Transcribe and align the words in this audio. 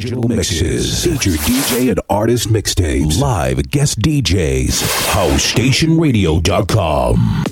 original 0.00 0.26
mixes. 0.26 1.04
Feature 1.04 1.32
DJ 1.32 1.90
and 1.90 2.00
artist 2.08 2.48
mixtapes. 2.48 3.20
Live 3.20 3.70
guest 3.70 4.00
DJs. 4.00 4.80
HouseStationRadio.com. 5.12 7.44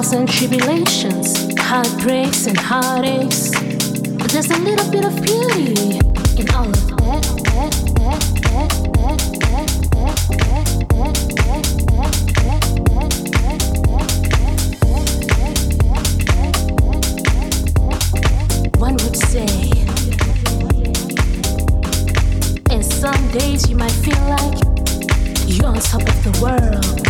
trials 0.00 0.12
and 0.12 0.28
tribulations, 0.28 1.58
heartbreaks 1.58 2.46
and 2.46 2.56
heartaches. 2.56 3.50
But 4.16 4.30
there's 4.30 4.50
a 4.50 4.58
little 4.58 4.90
bit 4.90 5.04
of 5.04 5.14
beauty 5.22 5.98
in 6.40 6.50
all 6.54 6.68
of 6.68 6.88
that. 6.88 7.26
One 18.78 18.94
would 18.94 19.16
say, 19.16 19.46
and 22.70 22.84
some 22.84 23.28
days 23.32 23.68
you 23.68 23.76
might 23.76 23.92
feel 23.92 24.22
like 24.28 24.58
you're 25.46 25.66
on 25.66 25.78
top 25.80 26.02
of 26.02 26.24
the 26.24 26.38
world. 26.42 27.09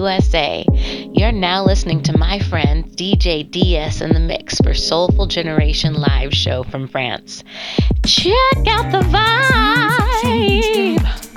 USA. 0.00 0.64
You're 1.12 1.30
now 1.30 1.62
listening 1.62 2.02
to 2.04 2.16
my 2.16 2.38
friend 2.38 2.86
DJ 2.96 3.50
DS 3.50 4.00
in 4.00 4.14
the 4.14 4.20
mix 4.20 4.56
for 4.58 4.72
Soulful 4.72 5.26
Generation 5.26 5.92
live 5.92 6.32
show 6.32 6.62
from 6.62 6.88
France. 6.88 7.44
Check 8.06 8.66
out 8.66 8.90
the 8.92 9.02
vibe. 10.22 11.29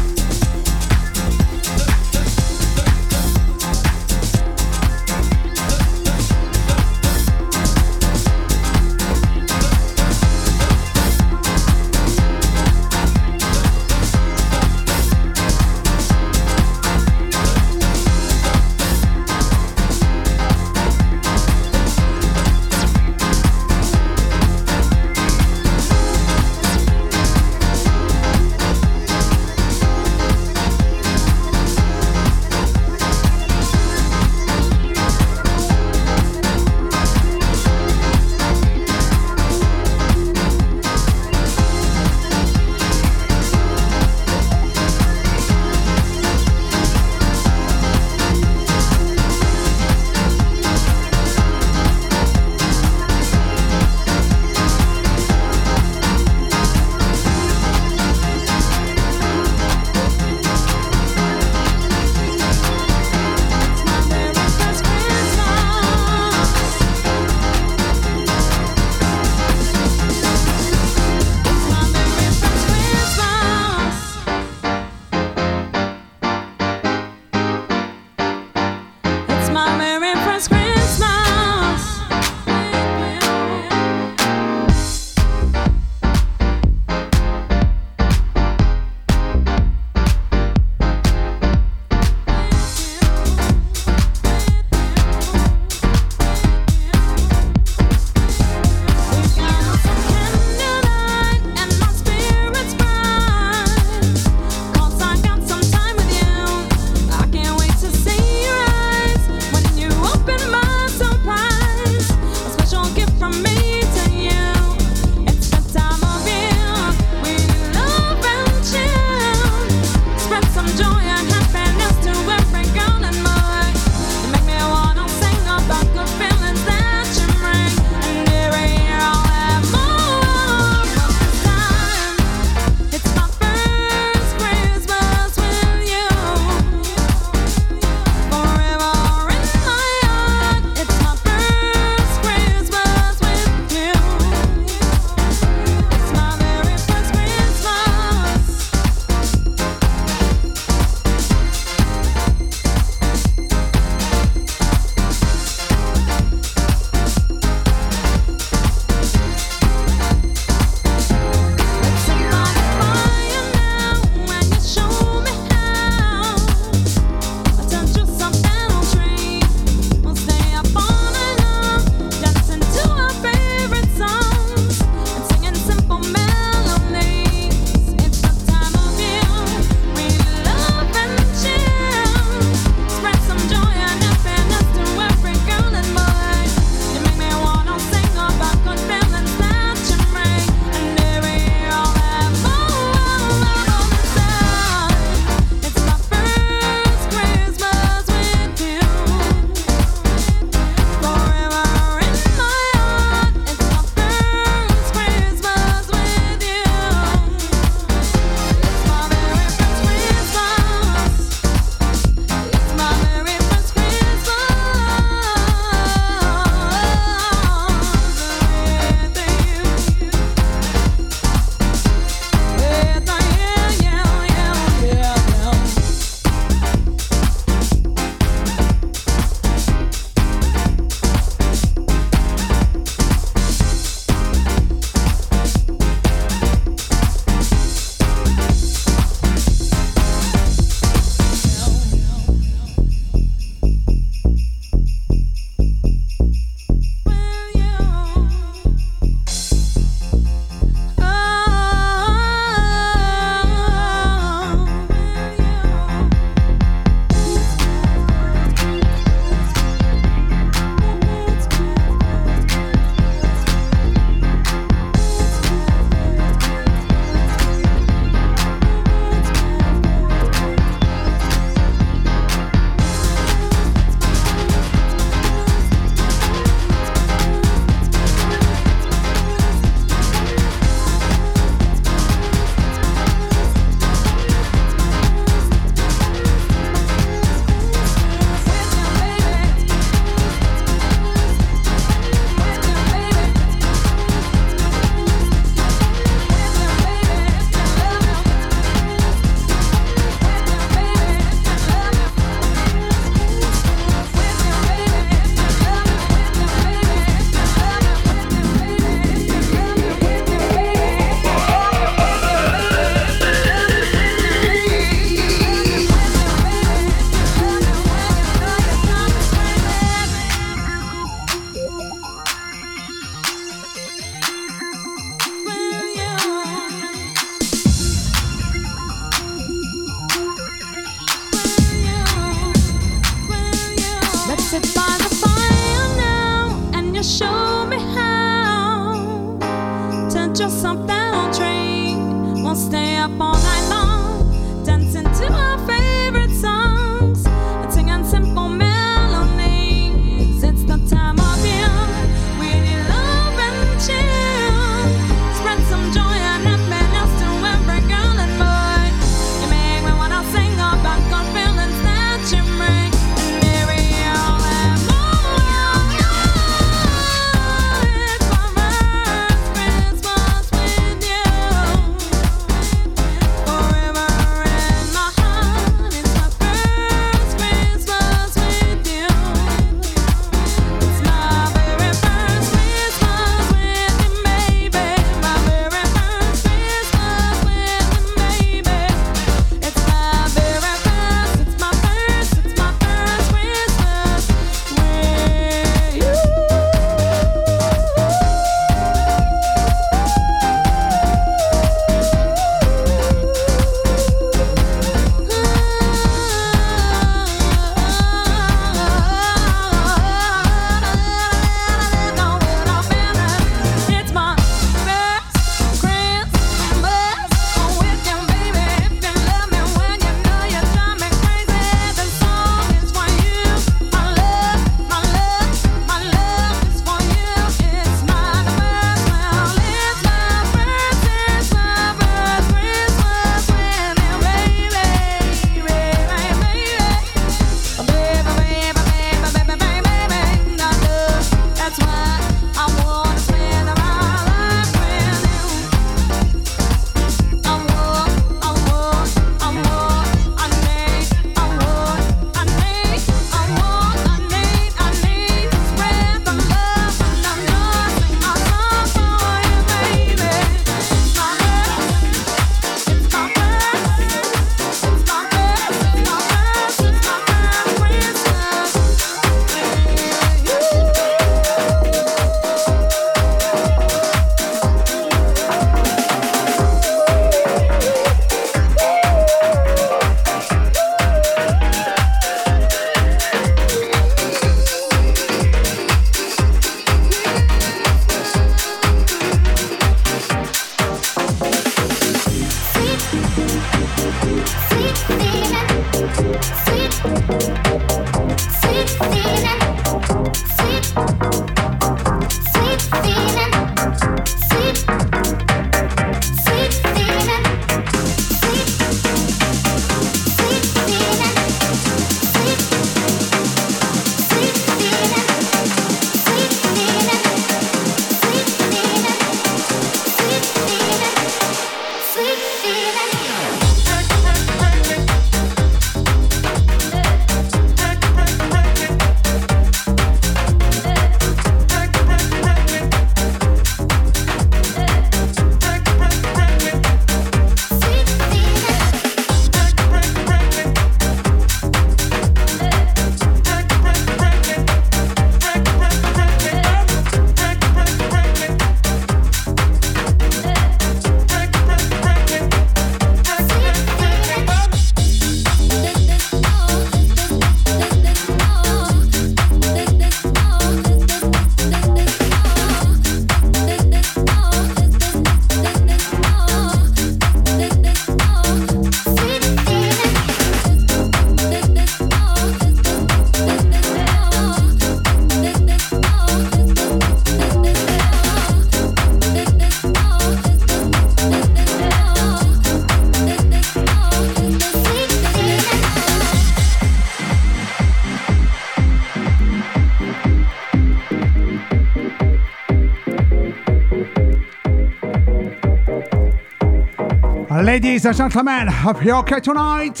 Ladies 598.00 598.18
and 598.18 598.32
gentlemen, 598.32 598.68
hope 598.68 599.04
you're 599.04 599.16
okay 599.16 599.40
tonight. 599.40 600.00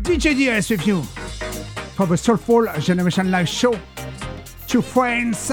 DJ 0.00 0.36
DS 0.36 0.70
with 0.70 0.86
you 0.86 1.02
for 1.02 2.06
the 2.06 2.16
Soulful 2.16 2.68
Generation 2.78 3.32
Live 3.32 3.48
Show. 3.48 3.76
Two 4.68 4.80
friends 4.80 5.50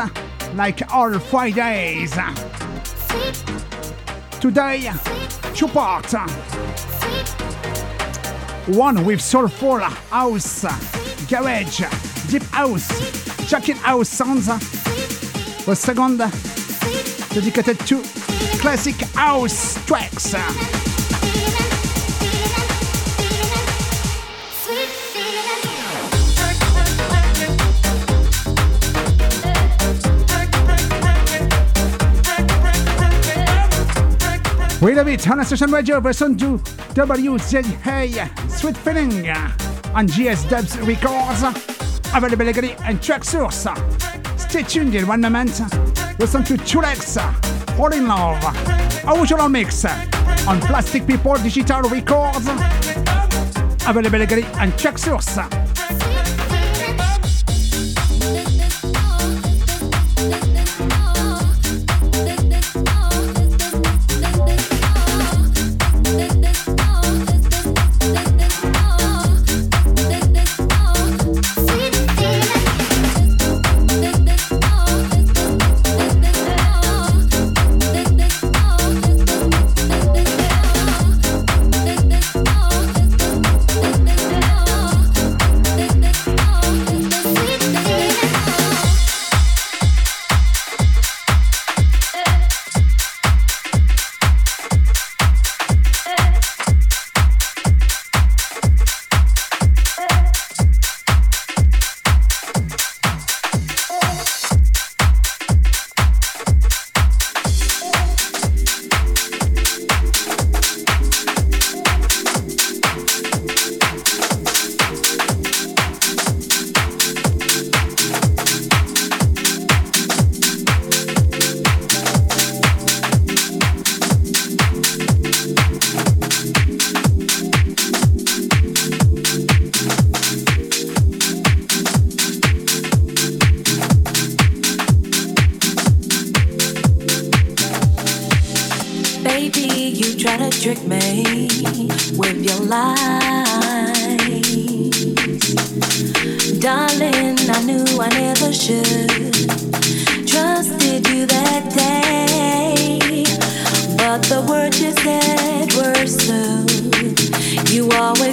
like 0.53 0.93
all 0.93 1.17
Fridays. 1.17 2.13
Today, 4.39 4.91
two 5.55 5.67
parts. 5.67 6.13
One 8.67 9.03
with 9.03 9.19
Soulful 9.19 9.79
House, 9.79 10.61
Garage, 11.27 11.79
Deep 12.29 12.43
House, 12.53 12.87
Jackin 13.49 13.77
House 13.77 14.09
sounds. 14.09 14.45
The 15.65 15.75
second, 15.75 16.19
dedicated 17.33 17.79
to 17.87 18.03
classic 18.59 19.06
house 19.17 19.83
tracks. 19.87 20.35
We 34.79 34.93
love 34.93 35.07
it 35.07 35.27
on 35.27 35.39
a 35.39 35.45
session 35.45 35.71
radio 35.71 35.99
version 35.99 36.37
to 36.37 36.59
WZA 36.93 38.49
Sweet 38.51 38.77
Feeling 38.77 39.27
on 39.95 40.05
GS 40.05 40.45
Dubs 40.45 40.77
Records. 40.81 41.41
Available 42.13 42.47
again 42.47 42.77
and 42.83 42.99
Traxsource. 42.99 43.65
Stay 44.39 44.61
tuned 44.61 44.93
in 44.93 45.07
one 45.07 45.21
moment. 45.21 45.59
Listen 46.19 46.43
to 46.43 46.53
Chulex, 46.53 47.17
Fall 47.75 47.93
in 47.93 48.07
Love. 48.07 48.86
Original 49.07 49.47
mix 49.47 49.85
on 50.47 50.59
Plastic 50.59 51.07
People 51.07 51.35
Digital 51.35 51.81
Records. 51.83 52.47
Available 53.87 54.21
and 54.59 54.73
Traxsource. 54.73 55.66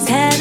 Sunshine 0.01 0.35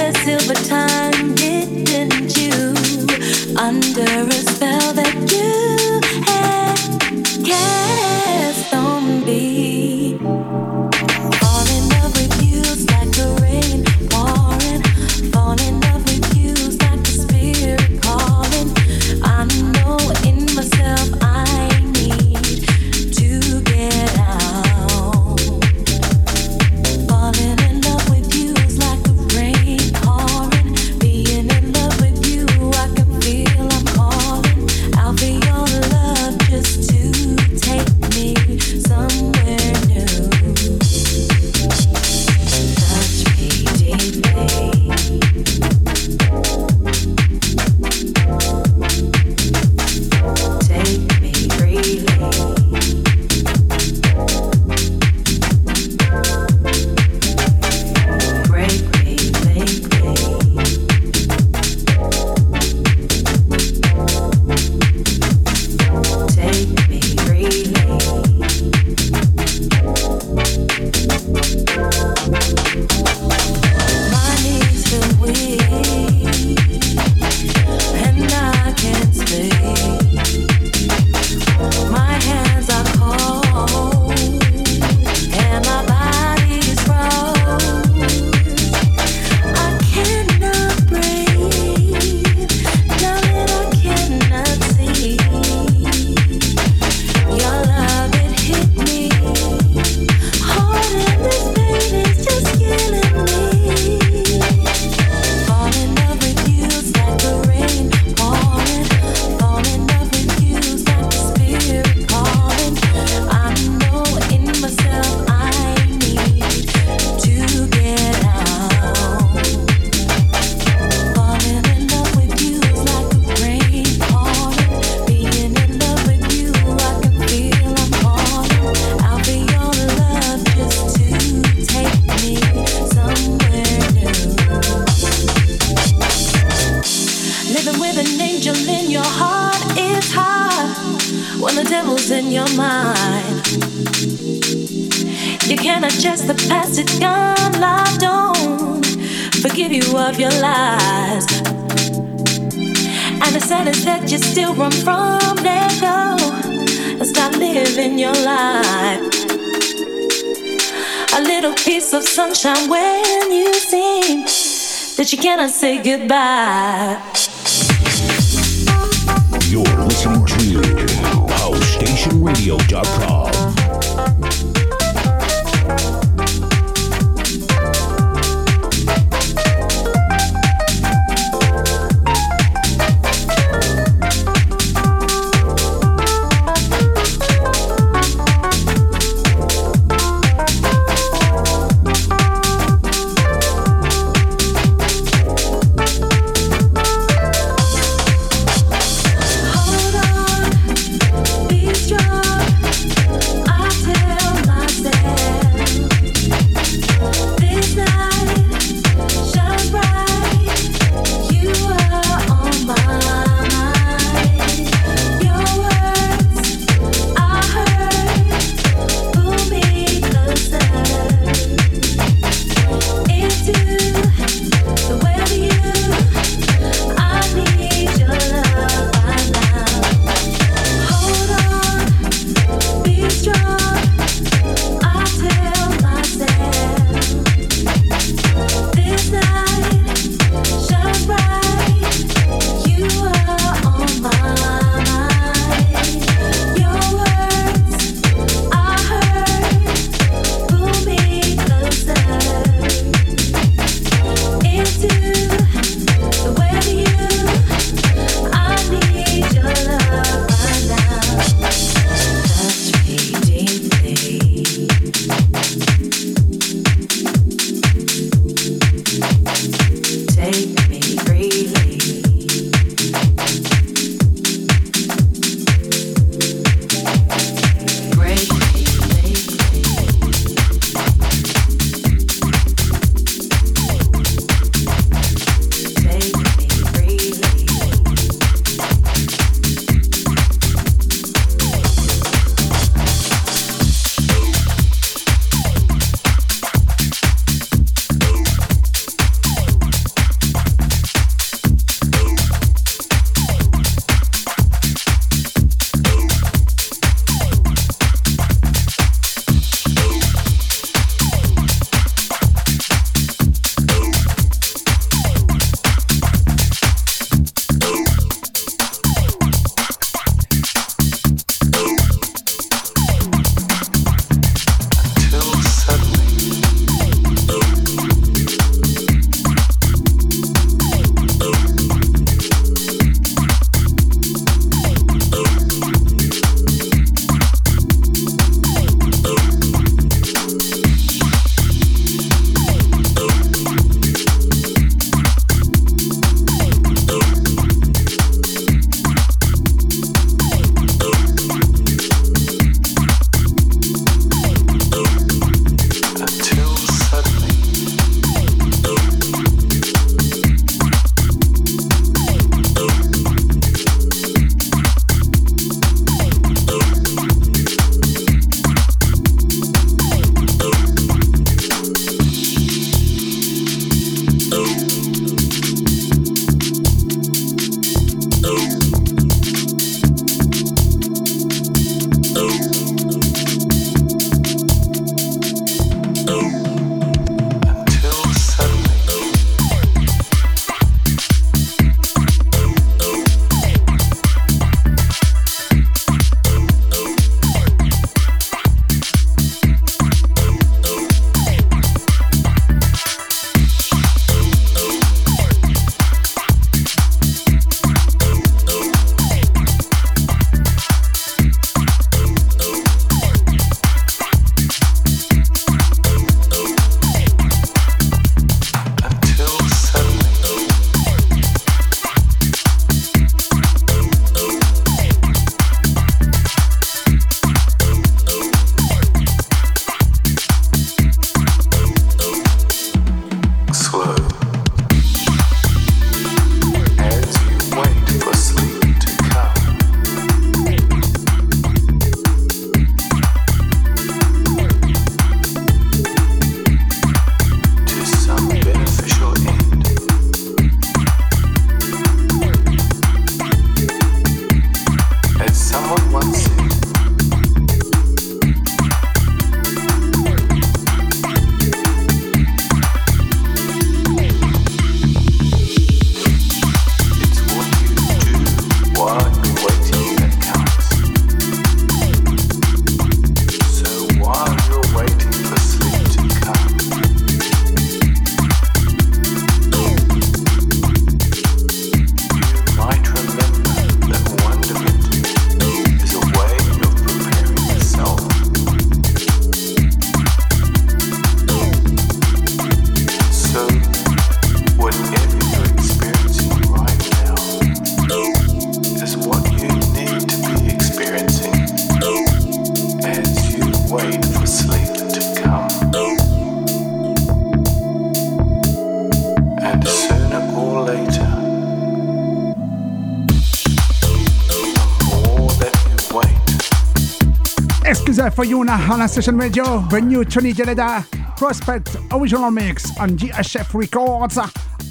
for 518.24 518.30
you 518.30 518.44
now 518.46 518.54
on 518.54 518.80
House 518.80 518.94
Station 518.94 519.18
radio. 519.18 519.60
The 519.70 519.82
new 519.82 520.06
Tony 520.06 520.32
Geleda 520.32 520.86
Prospect 521.18 521.76
original 521.92 522.32
mix 522.32 522.78
on 522.80 522.92
GHF 522.92 523.54
Records. 523.54 524.18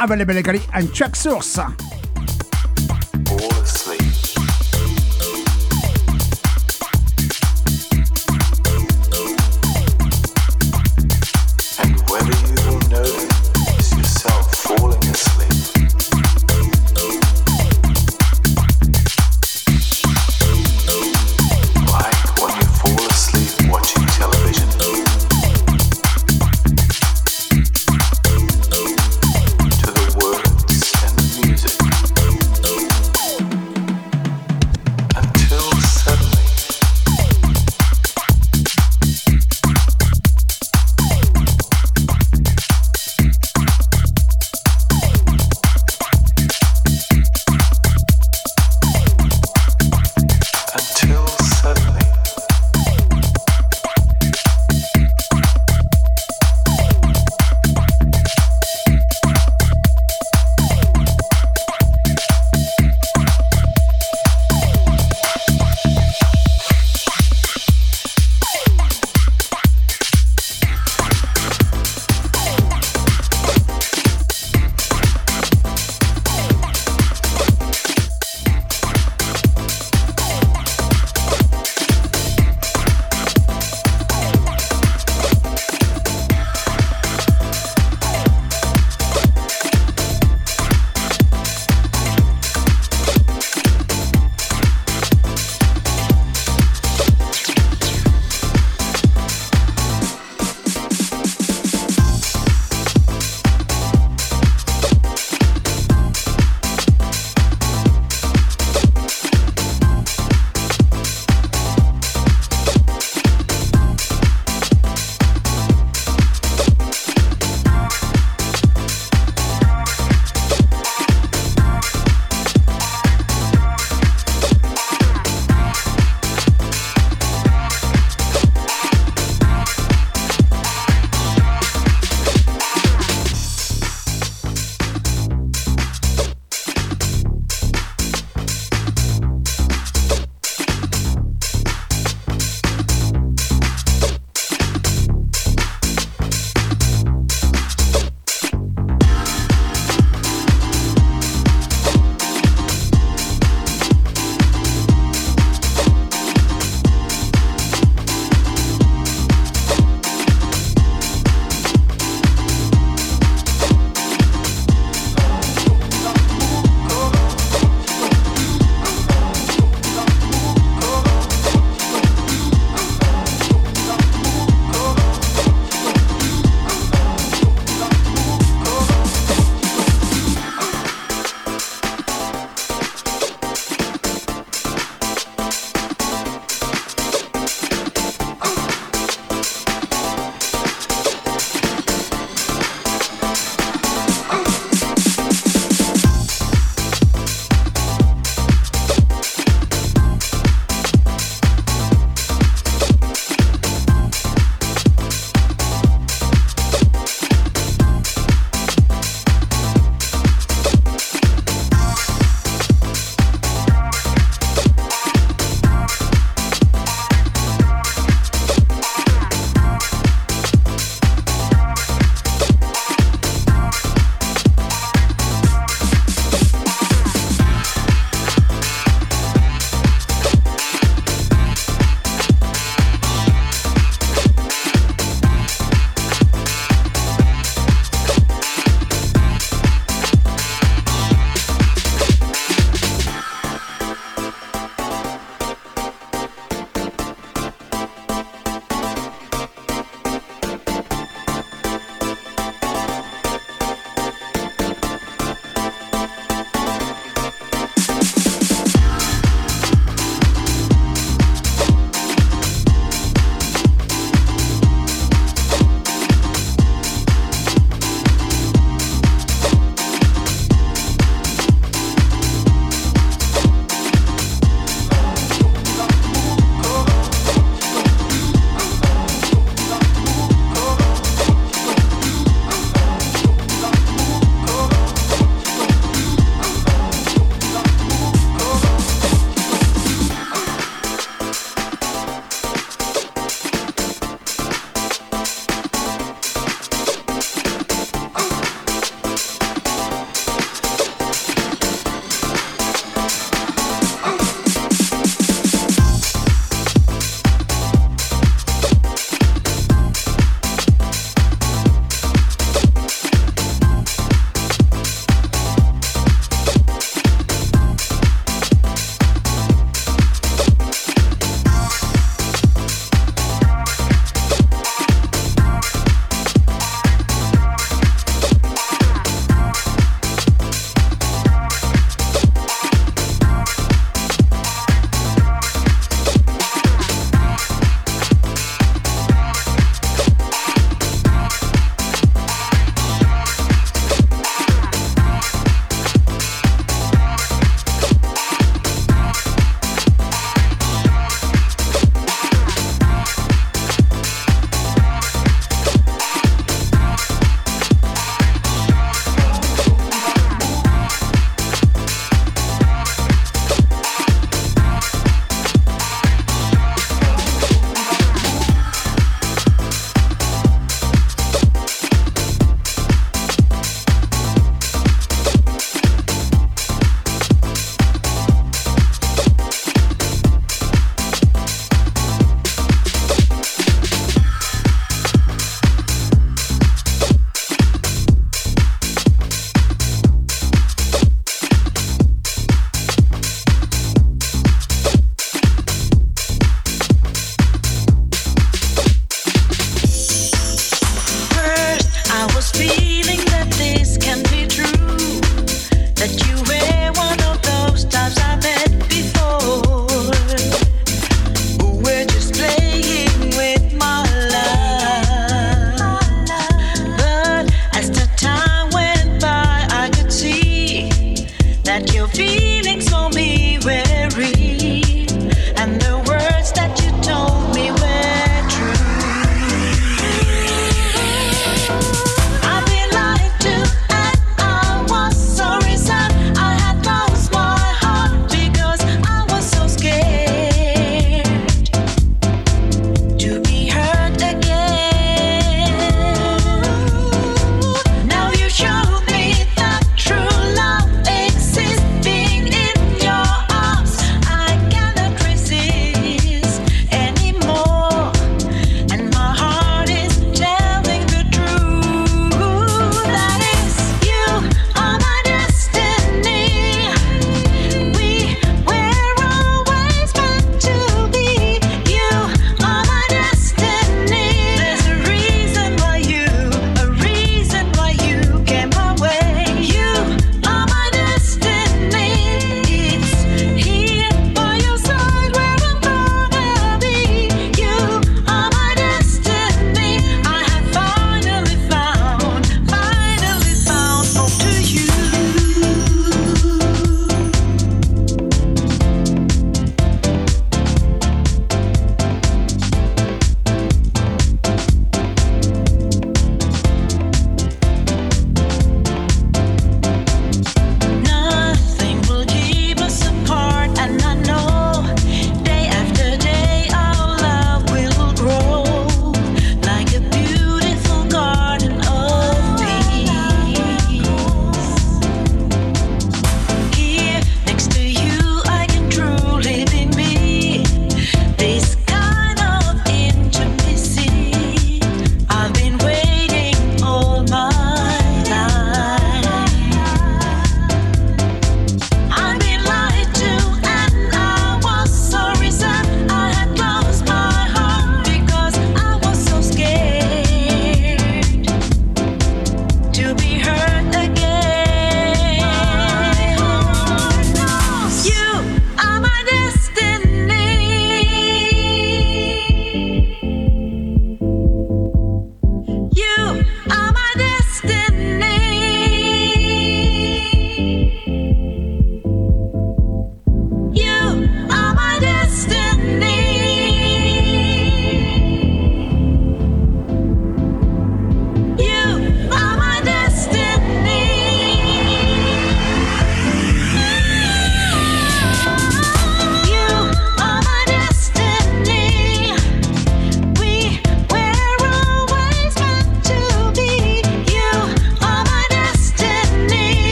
Available 0.00 0.34
legally 0.34 0.60
and 0.74 0.88
Traxsource. 0.88 1.56
Hey, 1.56 1.85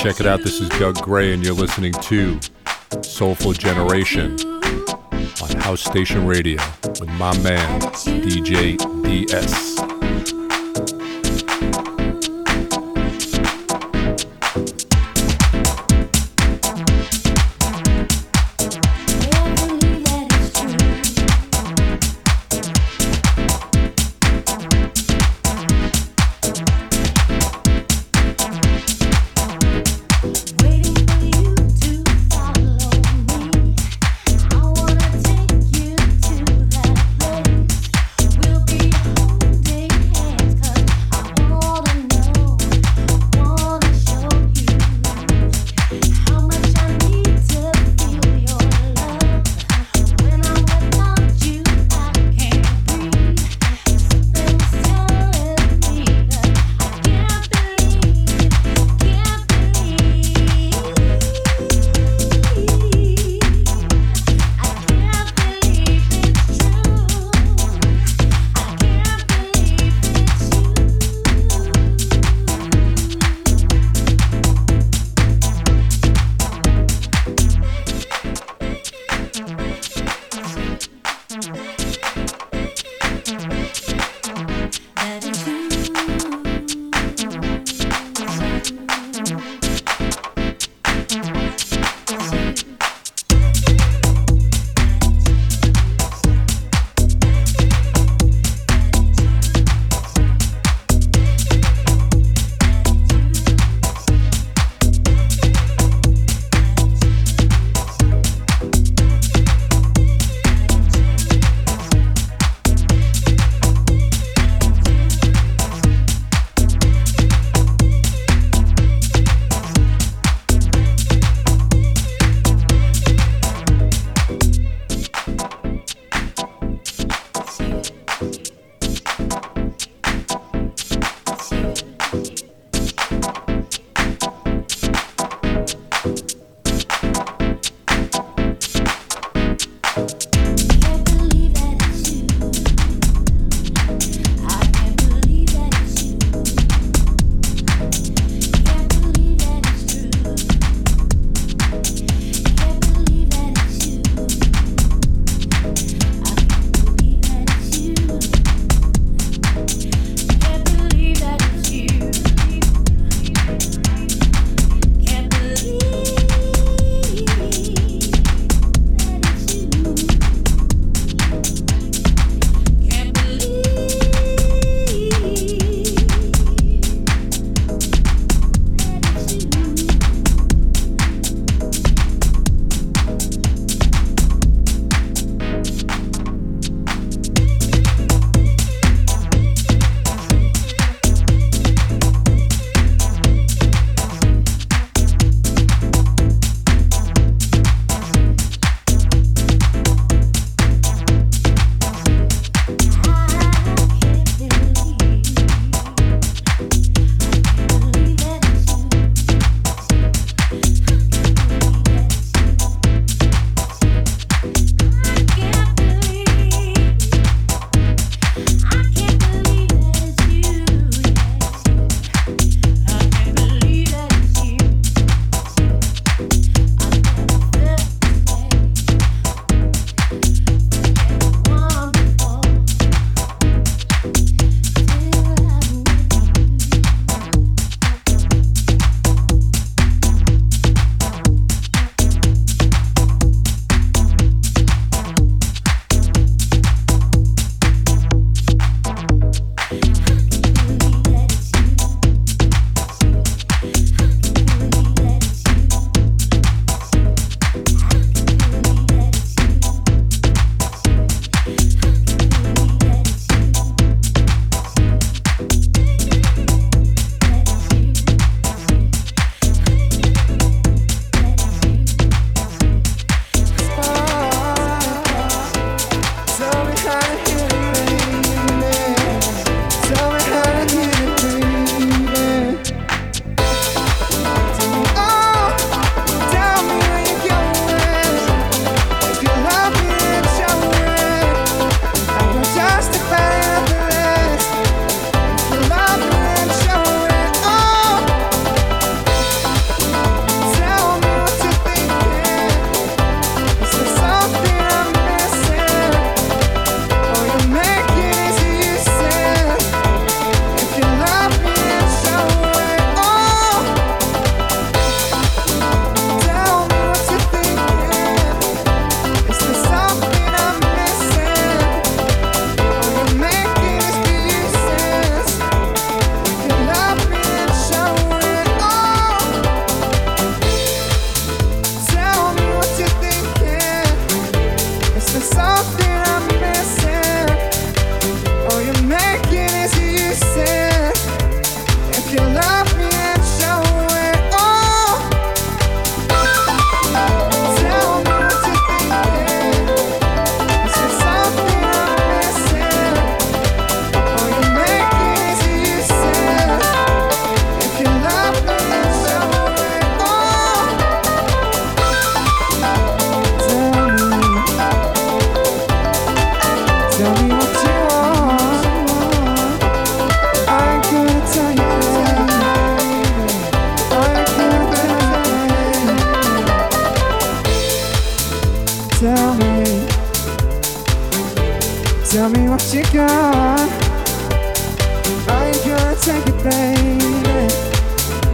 check 0.00 0.18
it 0.18 0.26
out. 0.26 0.40
This 0.42 0.62
is 0.62 0.70
Doug 0.70 0.96
Gray, 1.02 1.34
and 1.34 1.44
you're 1.44 1.52
listening 1.52 1.92
to 1.92 2.40
Soulful 3.02 3.52
Generation 3.52 4.32
on 5.42 5.50
House 5.58 5.82
Station 5.82 6.26
Radio 6.26 6.58
with 6.82 7.10
my 7.18 7.36
man, 7.42 7.82
DJ 7.82 8.78
DS. 9.02 9.79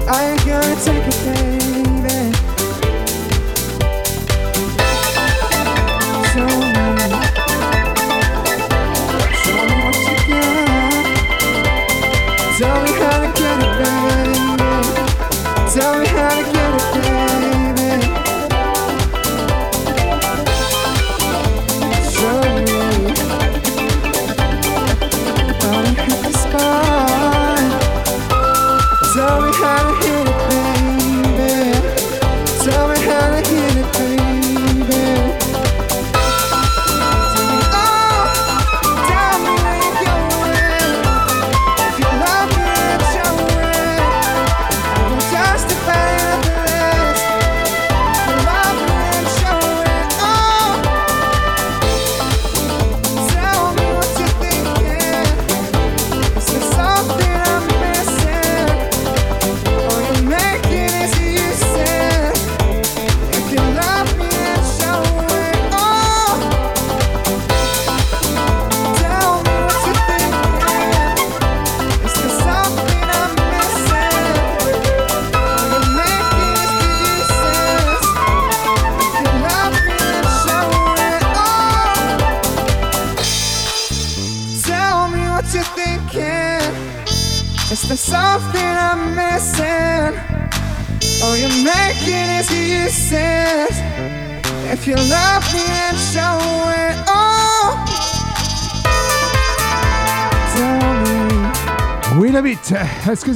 Excusez 0.08 0.92
le 0.92 1.55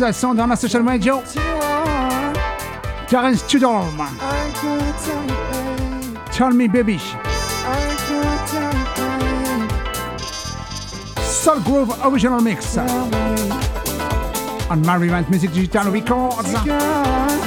dans 0.01 0.47
la 0.47 0.57
social 0.57 0.87
radio. 0.87 1.21
Karen 3.07 3.37
Studorm. 3.37 4.03
Tell 6.33 6.55
me 6.55 6.67
baby. 6.67 6.99
Soul 11.21 11.61
Groove 11.63 11.95
Original 12.03 12.41
Mix. 12.41 12.79
On 14.71 14.77
Marivant 14.77 15.29
Music 15.29 15.51
Digital 15.51 15.91
Records. 15.91 17.40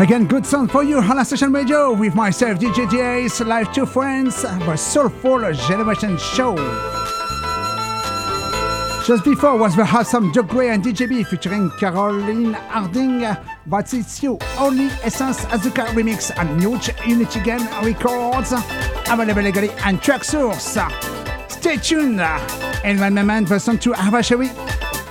Again, 0.00 0.26
good 0.26 0.46
sound 0.46 0.70
for 0.70 0.82
you 0.82 0.96
on 0.96 1.22
session 1.26 1.52
radio 1.52 1.92
with 1.92 2.14
myself, 2.14 2.58
DJ 2.58 2.88
DS, 2.88 3.42
live 3.42 3.70
two 3.70 3.84
friends, 3.84 4.40
the 4.40 4.74
Soulful 4.74 5.52
Generation 5.52 6.16
Show. 6.16 6.56
Just 9.06 9.24
before 9.26 9.58
was 9.58 9.76
the 9.76 9.82
awesome 9.82 10.32
Doug 10.32 10.48
Gray 10.48 10.70
and 10.70 10.82
DJB 10.82 11.26
featuring 11.26 11.70
Caroline 11.78 12.54
Harding, 12.54 13.26
but 13.66 13.92
it's 13.92 14.22
you, 14.22 14.38
only 14.58 14.86
Essence 15.02 15.44
Azuka 15.44 15.84
remix 15.88 16.30
and 16.34 16.58
Huge 16.62 16.88
Unity 17.06 17.40
Game 17.40 17.68
Records, 17.82 18.52
available 19.06 19.42
legally 19.42 19.68
and 19.84 20.00
Traxsource. 20.00 20.80
Stay 21.50 21.76
tuned, 21.76 22.22
and 22.22 22.98
one 22.98 23.12
moment, 23.12 23.50
the 23.50 23.60
song 23.60 23.78
to 23.80 23.92
Avashawi, 23.92 24.48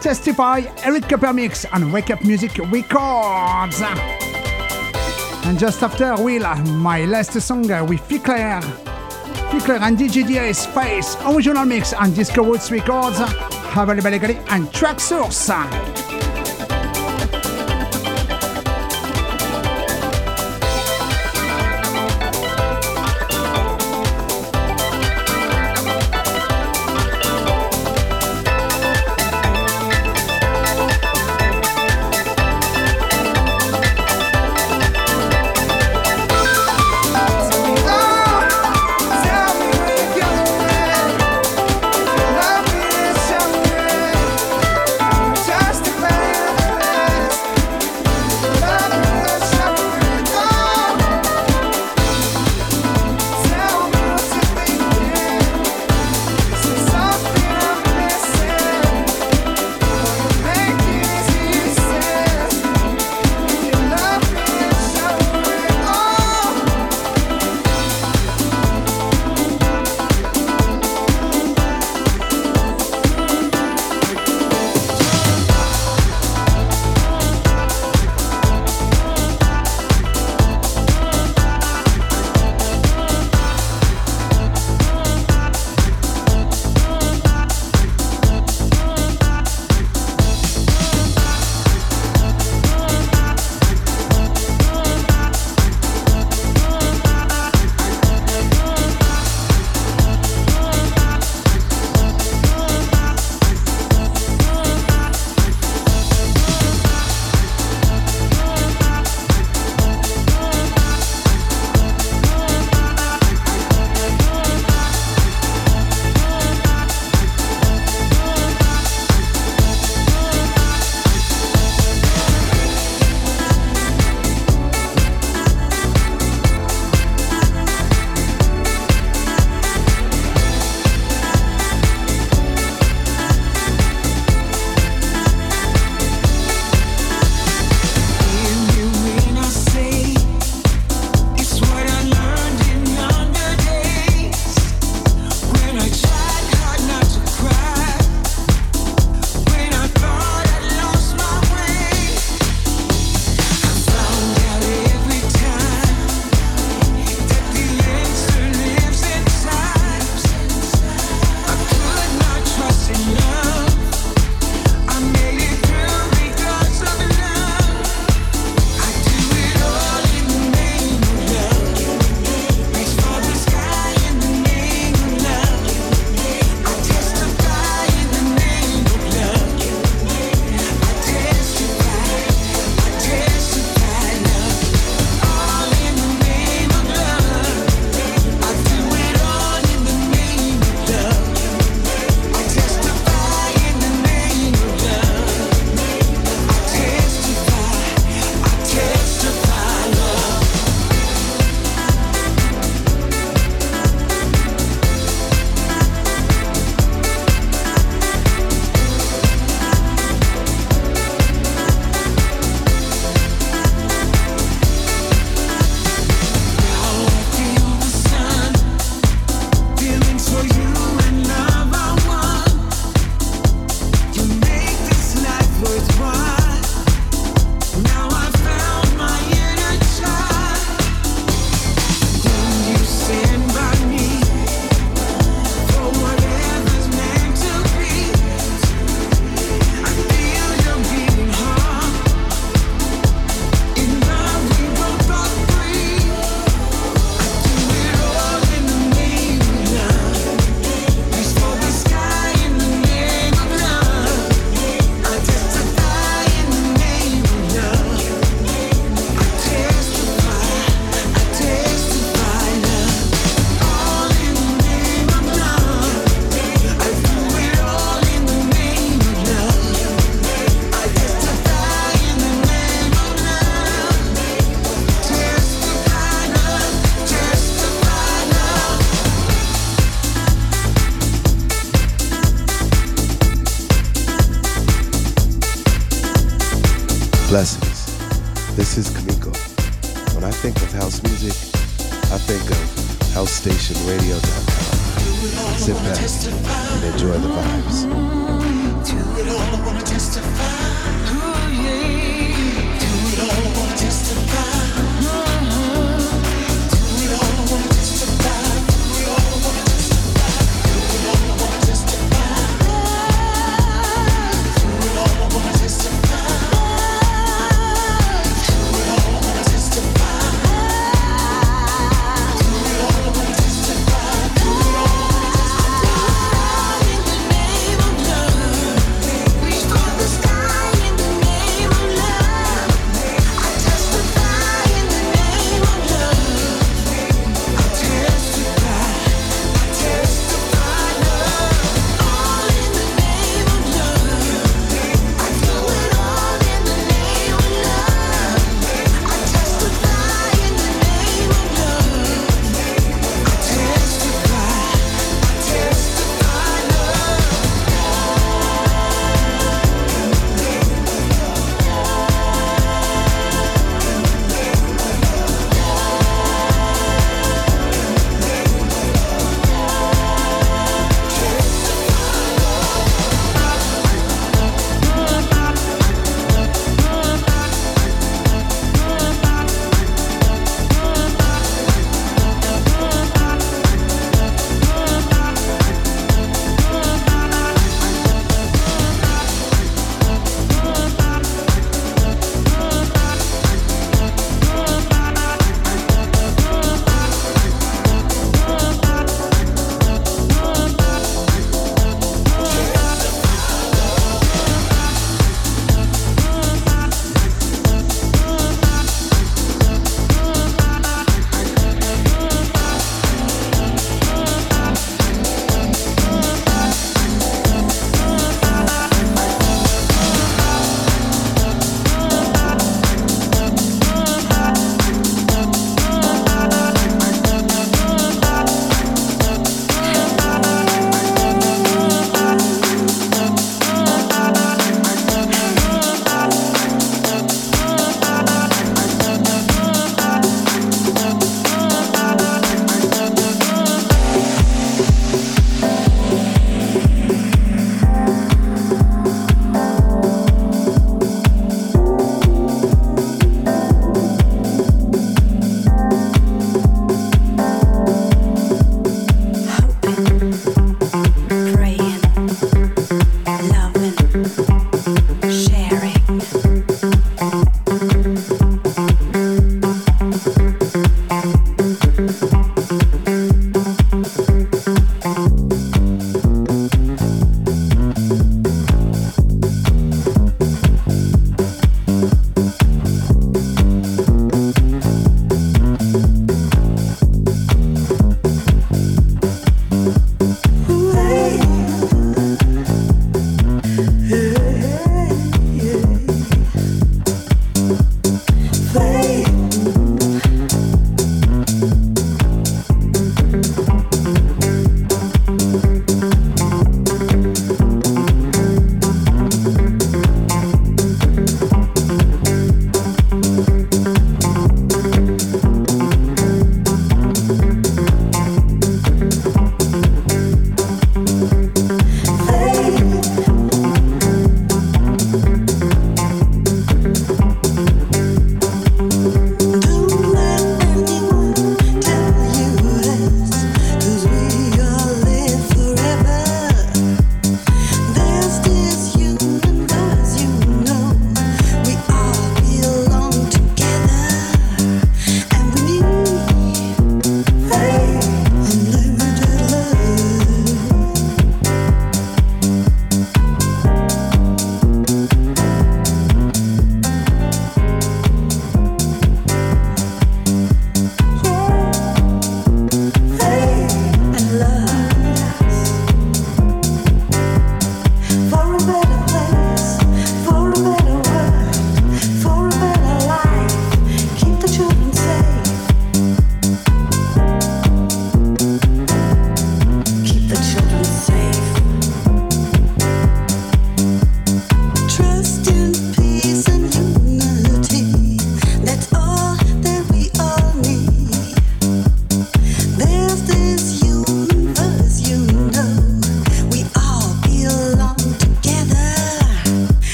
Testify, 0.00 0.62
Eric 0.84 1.08
Copper 1.08 1.32
Mix 1.32 1.64
and 1.72 1.92
Wake 1.92 2.10
Up 2.10 2.24
Music 2.24 2.56
Records. 2.70 3.82
And 5.46 5.60
just 5.60 5.80
after, 5.80 6.20
we'll 6.20 6.44
my 6.64 7.04
last 7.04 7.40
song 7.40 7.70
uh, 7.70 7.84
with 7.84 8.00
Phie 8.08 8.18
Claire. 8.18 8.60
Ficlair 9.50 9.80
and 9.80 9.96
DJ 9.96 10.26
DA's 10.26 10.66
Face, 10.66 11.16
original 11.24 11.64
mix 11.64 11.92
and 11.92 12.12
Disco 12.16 12.42
Woods 12.42 12.68
Records, 12.72 13.20
available 13.76 14.10
legally 14.10 14.38
and 14.48 14.66
Traxsource. 14.72 15.46
Just 15.94 16.05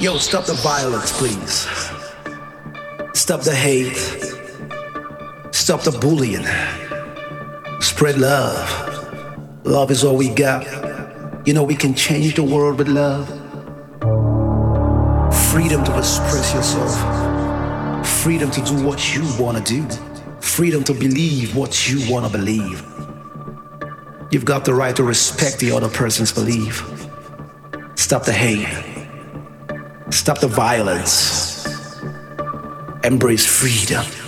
Yo, 0.00 0.16
stop 0.16 0.46
the 0.46 0.54
violence, 0.54 1.12
please. 1.12 1.68
Stop 3.12 3.42
the 3.42 3.54
hate. 3.54 3.94
Stop 5.54 5.82
the 5.82 5.90
bullying. 6.00 6.46
Spread 7.82 8.16
love. 8.16 9.66
Love 9.66 9.90
is 9.90 10.02
all 10.02 10.16
we 10.16 10.30
got. 10.30 10.66
You 11.46 11.52
know, 11.52 11.62
we 11.64 11.74
can 11.74 11.92
change 11.92 12.36
the 12.36 12.42
world 12.42 12.78
with 12.78 12.88
love. 12.88 13.28
Freedom 15.50 15.84
to 15.84 15.98
express 15.98 16.54
yourself. 16.54 18.06
Freedom 18.06 18.50
to 18.52 18.62
do 18.62 18.82
what 18.82 19.14
you 19.14 19.22
want 19.38 19.58
to 19.58 19.62
do. 19.62 19.86
Freedom 20.40 20.82
to 20.84 20.94
believe 20.94 21.54
what 21.54 21.90
you 21.90 22.10
want 22.10 22.24
to 22.24 22.32
believe. 22.32 22.82
You've 24.30 24.46
got 24.46 24.64
the 24.64 24.72
right 24.72 24.96
to 24.96 25.04
respect 25.04 25.58
the 25.58 25.72
other 25.72 25.90
person's 25.90 26.32
belief. 26.32 26.86
Stop 27.96 28.24
the 28.24 28.32
hate. 28.32 28.89
Stop 30.20 30.38
the 30.40 30.48
violence. 30.48 31.64
Embrace 33.02 33.46
freedom. 33.46 34.19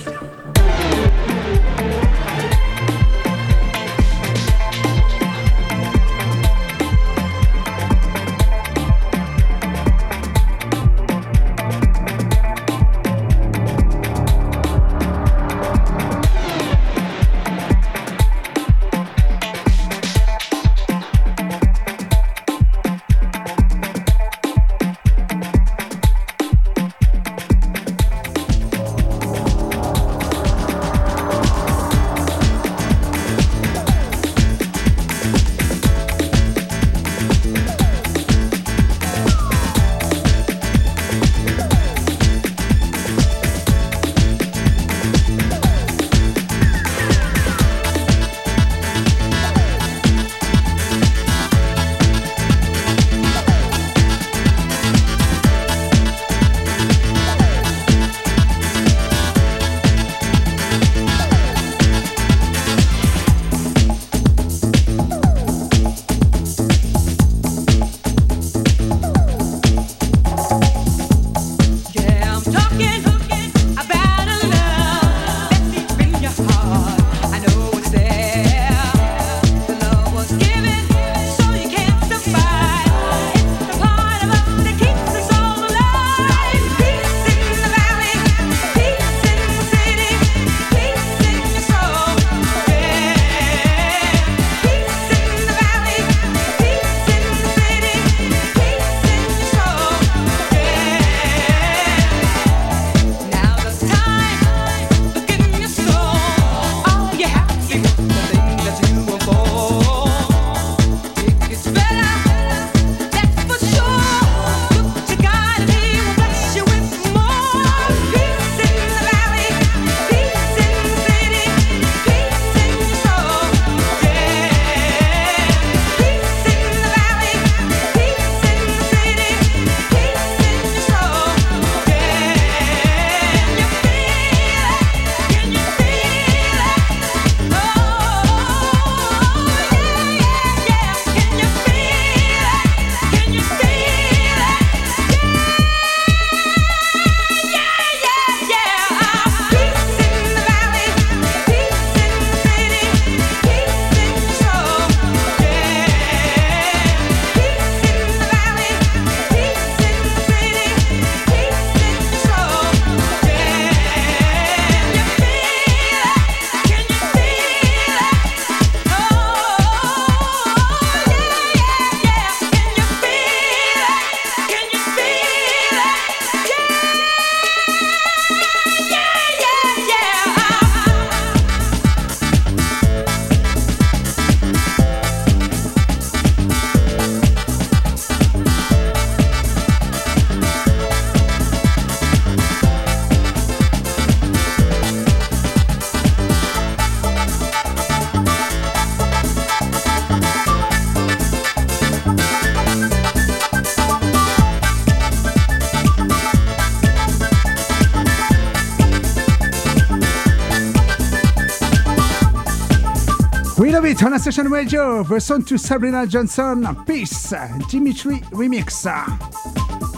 Love 214.02 214.14
a 214.14 214.18
session 214.18 214.48
radio. 214.48 215.04
Version 215.04 215.44
to 215.44 215.56
Sabrina 215.56 216.04
Johnson. 216.08 216.76
Peace. 216.84 217.32
Dimitri 217.70 218.16
remix. 218.32 218.82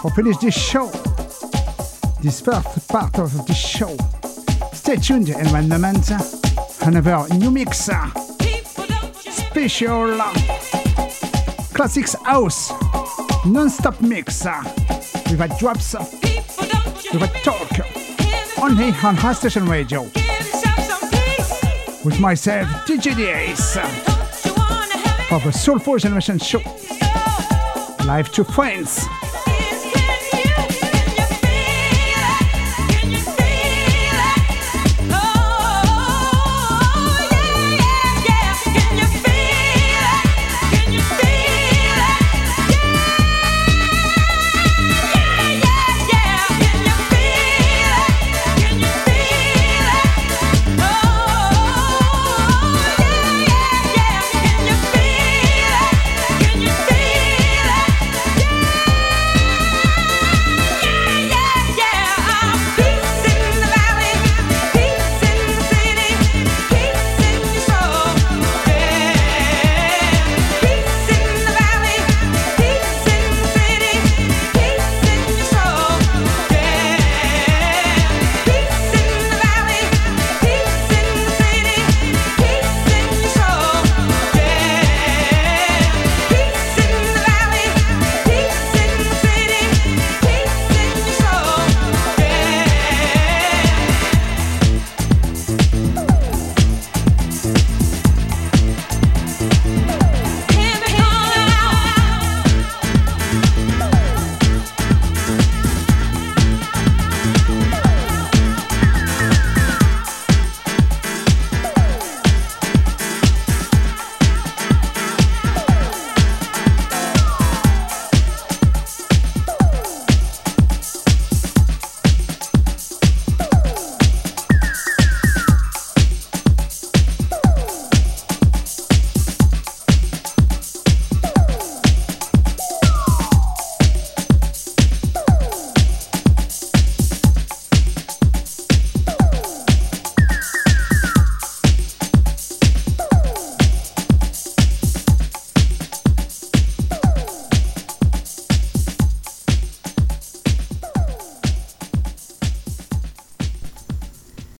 For 0.02 0.10
finish 0.10 0.36
this 0.36 0.54
show, 0.54 0.88
this 2.20 2.38
first 2.42 2.86
part 2.86 3.18
of 3.18 3.32
the 3.46 3.54
show. 3.54 3.96
Stay 4.74 4.96
tuned 4.96 5.30
in 5.30 5.48
one 5.48 5.70
moment. 5.70 6.10
Another 6.82 7.26
new 7.36 7.50
mix. 7.50 7.88
Special 9.30 10.18
classics 11.72 12.14
house 12.24 12.72
non-stop 13.46 13.98
mix 14.02 14.44
with 15.30 15.40
a 15.40 15.56
drops 15.58 15.94
with 15.94 17.22
a 17.22 17.40
talk 17.42 18.60
only 18.62 18.88
on 19.02 19.16
House 19.16 19.38
Station 19.38 19.64
Radio 19.66 20.06
with 22.04 22.20
myself 22.20 22.68
DJ 22.86 23.16
DS 23.16 23.74
for 25.28 25.40
the 25.40 25.50
Soulful 25.50 25.96
Generation 25.96 26.38
Show. 26.38 26.60
Live 28.04 28.30
to 28.32 28.44
friends 28.44 29.06